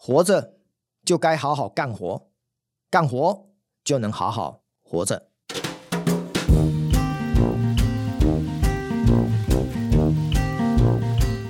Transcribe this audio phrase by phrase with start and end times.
[0.00, 0.54] 活着
[1.04, 2.28] 就该好好干活，
[2.88, 3.48] 干活
[3.82, 5.28] 就能好好活着。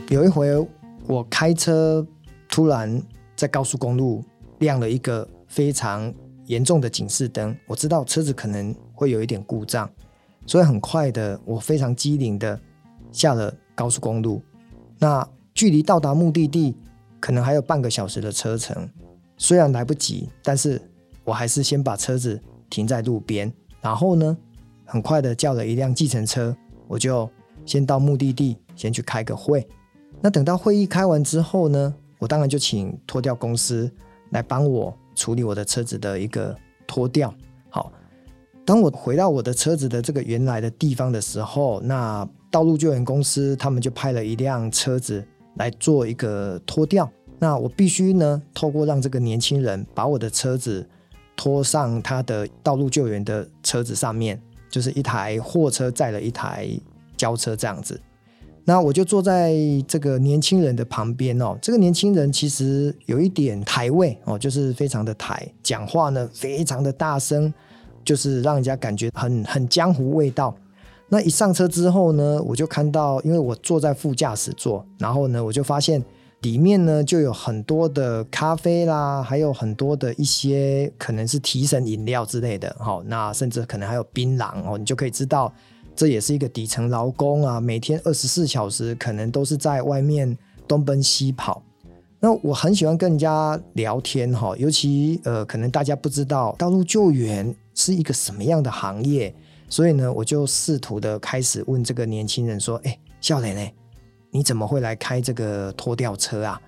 [0.09, 0.67] 有一回，
[1.07, 2.05] 我开车
[2.49, 3.03] 突然
[3.37, 4.25] 在高速公路
[4.61, 6.13] 亮了一个非常
[6.47, 9.89] 严重的警示灯，我知道车子可能会有一点故障，
[10.47, 12.59] 所以很快的，我非常机灵的
[13.13, 14.41] 下了高速公路。
[14.99, 16.75] 那距离到达目的地，
[17.21, 18.89] 可能还有半个小时的车程，
[19.37, 20.81] 虽然来不及，但是
[21.25, 24.37] 我还是先把车子停在路边，然后呢，
[24.85, 26.57] 很快的叫了一辆计程车，
[26.87, 27.29] 我就
[27.67, 29.67] 先到目的地，先去开个会。
[30.21, 33.91] 那等到会议开完之后呢，我当然就请拖吊公司
[34.31, 36.57] 来帮我处理我的车子的一个
[36.87, 37.35] 拖吊。
[37.69, 37.93] 好，
[38.65, 45.27] 当我回到我的车子的这个原来的地方的时候，那道路救援公司他们就派了一辆车子。
[45.55, 50.87] 来做一个拖吊，那我必须呢，透过让这个年轻人把我的车子
[51.37, 56.69] 拖上他的道路救援的车子上面，就是一台货车载了一台
[57.17, 58.01] 轿车这样子。
[58.65, 59.55] 那我就坐在
[59.87, 67.55] 这个年轻人的旁边哦，这个年轻人其实有一点台味哦，就是非常的台，讲话呢非常的大声，
[68.05, 70.55] 就是让人家感觉很很江湖味道。
[71.09, 76.05] 那一上车之后呢，我就看到，因为我坐在副驾驶座，然后呢，我就发现
[76.43, 85.53] 里面呢就有很多的咖啡啦，还有很多的一些可能是提神饮料之类的，好，那甚至可能还有槟榔哦，你就可以知道，
[85.97, 90.37] 这也是一个底层劳工啊，每天二十四小时可能都是在外面
[90.69, 91.63] 东奔西跑。
[92.21, 99.35] 那我很喜欢跟人家聊天哈，尤其呃，可能大家不知道道路救援是一个什么样的行业。
[99.69, 103.71] 所以呢，我就试图的开始问这个年轻人说：“哎，少年呢？
[104.39, 106.61] 你怎么会来开这个拖吊车啊？”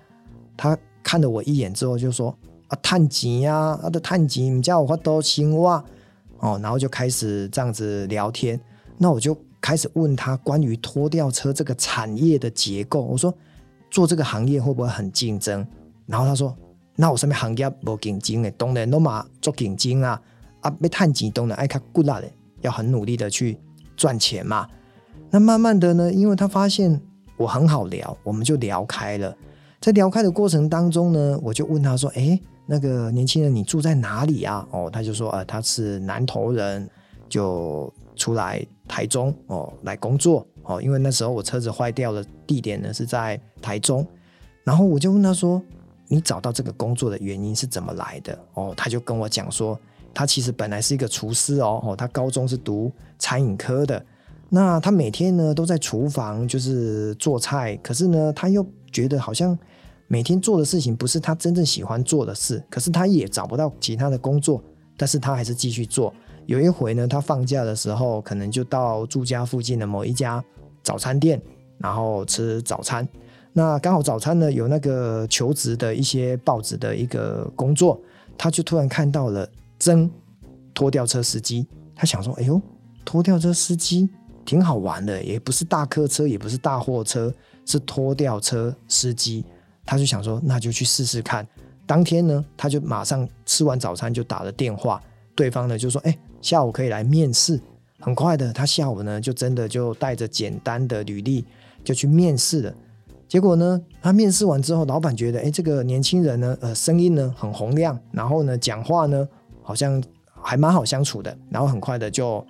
[0.57, 5.81] 他看了我一眼之后就说：“啊，探钱呀，啊的探钱，你叫我花多钱哇？”
[6.39, 8.59] 哦，然后就开始这样子聊天。
[8.97, 13.01] 那我就开始问他关于拖吊车这个产业的结构。
[13.01, 13.33] 我说
[13.89, 15.65] ：“做这个行业会不会很竞争？”
[16.05, 16.53] 然后他说
[16.97, 20.21] ：“那我上面行业不竞争的，当然都嘛做竞争啊！
[20.59, 22.29] 啊，要探钱当然爱较骨力的。”
[22.61, 23.57] 要很努力的去
[23.97, 24.67] 赚钱嘛，
[25.31, 27.01] 那慢慢的呢，因为他发现
[27.41, 29.35] 我很好聊，我们就聊开了。
[29.79, 36.87] 在聊开的过程当中呢，我就问他说：“哎，那个年轻人，你住在哪里啊？”哦，他就说：“呃，他是南投人，
[37.27, 44.05] 就出来台中哦来工作哦，因为那时候我车子坏掉了，地点呢是在台中。
[44.63, 45.59] 然后我就问他说
[46.07, 49.77] ：‘你找到这个工作的原因是怎么来的？’哦，他就跟我讲说。”
[50.13, 54.05] 他其实本来是一个厨师哦，哦，他高中是读餐饮科的。
[54.53, 59.57] 那他每天呢都在厨房就是做菜，可是呢他又觉得好像
[60.07, 64.61] 每天做的事情不是他真正喜欢做的事，可是他也找不到其他的工作，
[64.97, 66.13] 但是他还是继续做。
[66.45, 70.43] 有一回呢，他放假的时候，可能就到住家附近的某一家
[70.83, 71.41] 早餐店，
[71.77, 73.07] 然后吃早餐。
[73.53, 77.99] 那刚好早餐呢有那个求职的一些报纸的一个工作，
[78.37, 79.49] 他就突然看到了。
[79.79, 80.07] 征
[80.75, 82.61] 拖吊车司机，他想说：“哎呦，
[83.03, 84.07] 拖吊车司机
[84.45, 87.33] 挺好玩的，也不是大客车，也不是大货车，
[87.65, 89.43] 是拖吊车司机。”
[89.85, 91.47] 他就想说：“那就去试试看。”
[91.85, 95.01] 当天呢，他就马上吃完早餐就打了电话，
[95.35, 97.59] 对方呢就说：“哎，下午可以来面试。”
[97.99, 101.45] 很快的，他下午呢就真的就带着简单的履历
[101.83, 102.73] 就去面试了。
[103.27, 109.27] 结果呢，他面试完之后，老板觉得：“哎，这个年轻人呢，呃，声音呢很洪亮，然后呢讲话呢。”
[109.63, 110.03] 好像
[110.41, 112.45] 还蛮好相处的，然后很快的就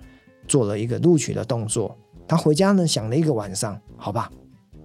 [0.46, 1.96] 做了一个录取的动作。
[2.26, 4.30] 他回家呢想了一个晚上，好吧，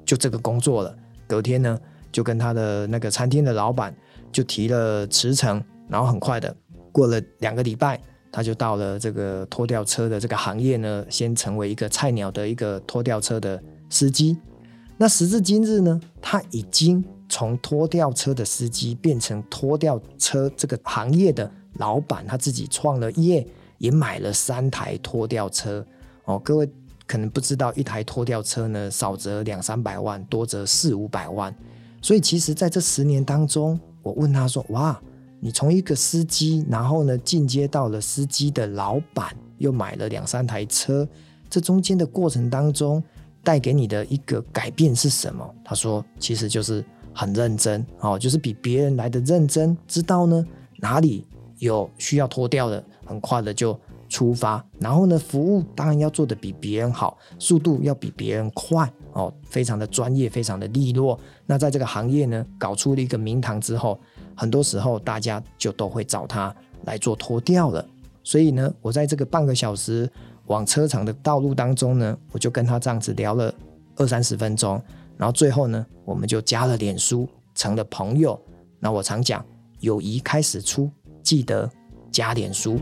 [0.06, 0.95] 就这个工作了。
[1.28, 1.79] 隔天呢
[2.12, 3.95] 就跟他的那个餐厅的老板
[4.31, 6.56] 就提了辞呈，然后很快的
[6.91, 8.00] 过了两个礼拜，
[8.31, 14.38] 他就到了这个拖吊车的这个行业呢，先成为一个菜鸟的一个拖吊车的司机。
[14.97, 21.50] 那时至今日呢，他已经从拖吊车的司机变成拖吊车这个行业的。
[21.80, 23.45] 老板他自己创了业，
[23.77, 25.85] 也买了三台拖吊车
[26.25, 26.39] 哦。
[26.39, 26.69] 各位
[27.06, 31.56] 可能不知道，一台拖吊车呢，少则两三百万，多则四五百万。
[32.01, 35.00] 所以其实在这十年当中，我问他说：“哇，
[35.39, 41.07] 你从一个司机，然后呢进阶到了司机的老板，又买了两三台车，
[41.50, 43.03] 这中间的过程当中，
[43.44, 46.83] 带给你的一个改变是什么？”他说：“其实就是
[47.13, 50.45] 很认真哦，就是比别人来的认真，知道呢
[50.77, 51.25] 哪里。”
[51.59, 53.77] 有需要脱掉的，很快的就
[54.09, 54.63] 出发。
[54.80, 61.19] 然后呢，服务当然要做得比别人好，速度要比别人快哦，非常的专业，非常的利落。
[61.45, 64.00] 那在这个行业呢，搞出了一个名堂之后，
[64.36, 66.56] 很多时候大家就都会找他
[66.86, 67.86] 来做脱掉了。
[68.24, 70.10] 所以呢，我在这个半个小时
[70.48, 73.53] 往车厂的道路当中呢，我就跟他这样子聊了
[73.95, 74.81] 二三十分钟，
[75.18, 78.39] 然后最后呢，我们就加了脸书，成了朋友。
[78.80, 79.44] 那我常讲，
[79.80, 80.89] 友谊开始出，
[81.27, 81.69] 记得
[82.09, 82.79] 加点书。